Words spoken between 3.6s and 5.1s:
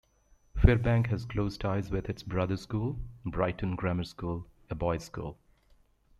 Grammar School, a boys'